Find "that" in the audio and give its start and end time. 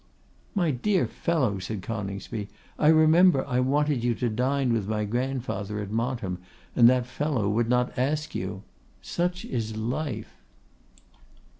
6.89-7.05